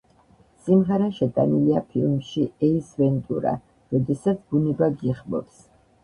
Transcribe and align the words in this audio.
სიმღერა 0.67 1.07
შეტანილია 1.17 1.81
ფილმში 1.91 2.45
ეის 2.67 2.87
ვენტურა: 3.01 3.51
როდესაც 3.91 4.41
ბუნება 4.55 4.89
გიხმობს. 5.03 5.61